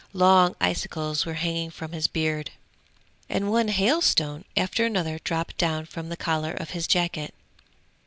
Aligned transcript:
Long 0.13 0.55
icicles 0.59 1.27
were 1.27 1.35
hanging 1.35 1.69
from 1.69 1.91
his 1.91 2.07
beard, 2.07 2.49
and 3.29 3.51
one 3.51 3.67
hailstone 3.67 4.45
after 4.57 4.83
another 4.83 5.19
dropped 5.23 5.57
down 5.59 5.85
from 5.85 6.09
the 6.09 6.17
collar 6.17 6.53
of 6.53 6.71
his 6.71 6.87
jacket. 6.87 7.35